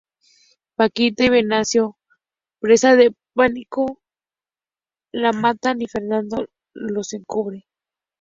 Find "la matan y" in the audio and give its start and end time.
5.11-5.87